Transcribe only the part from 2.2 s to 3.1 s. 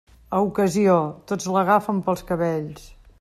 cabells.